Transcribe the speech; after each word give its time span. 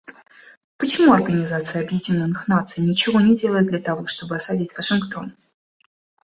Почему 0.77 1.13
Организация 1.13 1.83
Объединенных 1.83 2.47
Наций 2.47 2.83
ничего 2.83 3.21
не 3.21 3.37
делает 3.37 3.67
для 3.67 3.77
того, 3.79 4.07
чтобы 4.07 4.37
осадить 4.37 4.75
Вашингтон? 4.75 5.35